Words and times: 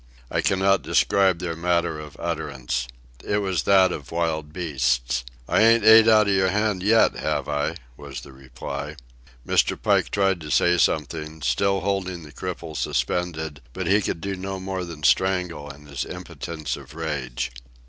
I 0.31 0.41
cannot 0.41 0.81
describe 0.81 1.37
their 1.37 1.55
manner 1.55 1.99
of 1.99 2.17
utterance. 2.19 2.87
It 3.23 3.37
was 3.37 3.61
that 3.65 3.91
of 3.91 4.11
wild 4.11 4.51
beasts. 4.51 5.23
"I 5.47 5.61
ain't 5.61 5.83
ate 5.85 6.07
outa 6.07 6.31
your 6.31 6.49
hand 6.49 6.81
yet, 6.81 7.13
have 7.17 7.47
I?" 7.47 7.75
was 7.97 8.21
the 8.21 8.31
reply. 8.31 8.95
Mr. 9.45 9.79
Pike 9.79 10.09
tried 10.09 10.41
to 10.41 10.49
say 10.49 10.79
something, 10.79 11.43
still 11.43 11.81
holding 11.81 12.23
the 12.23 12.31
cripple 12.31 12.75
suspended, 12.75 13.61
but 13.73 13.85
he 13.85 14.01
could 14.01 14.21
do 14.21 14.35
no 14.35 14.59
more 14.59 14.85
than 14.85 15.03
strangle 15.03 15.69
in 15.69 15.85
his 15.85 16.03
impotence 16.03 16.75
of 16.75 16.95
rage. 16.95 17.51